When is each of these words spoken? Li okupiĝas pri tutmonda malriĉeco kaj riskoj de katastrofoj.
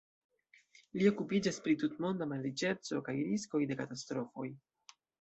Li 0.99 1.05
okupiĝas 1.09 1.61
pri 1.67 1.77
tutmonda 1.83 2.29
malriĉeco 2.33 3.05
kaj 3.11 3.19
riskoj 3.31 3.65
de 3.73 3.81
katastrofoj. 3.87 4.53